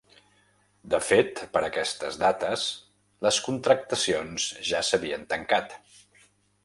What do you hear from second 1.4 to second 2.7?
per aquestes dates,